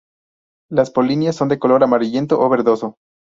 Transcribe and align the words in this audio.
Las 0.71 0.89
polinias 0.89 1.35
son 1.35 1.47
de 1.47 1.59
color 1.59 1.83
amarillento 1.83 2.39
o 2.41 2.49
verdoso. 2.49 2.95